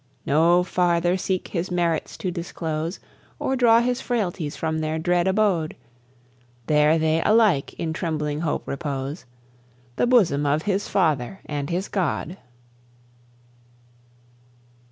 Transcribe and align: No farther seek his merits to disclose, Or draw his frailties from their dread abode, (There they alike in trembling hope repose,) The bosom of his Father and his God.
No 0.25 0.63
farther 0.63 1.15
seek 1.15 1.49
his 1.49 1.69
merits 1.69 2.17
to 2.17 2.31
disclose, 2.31 2.99
Or 3.37 3.55
draw 3.55 3.81
his 3.81 4.01
frailties 4.01 4.55
from 4.55 4.79
their 4.79 4.97
dread 4.97 5.27
abode, 5.27 5.75
(There 6.65 6.97
they 6.97 7.21
alike 7.21 7.75
in 7.75 7.93
trembling 7.93 8.39
hope 8.39 8.67
repose,) 8.67 9.25
The 9.97 10.07
bosom 10.07 10.43
of 10.47 10.63
his 10.63 10.87
Father 10.89 11.41
and 11.45 11.69
his 11.69 11.87
God. 11.87 12.37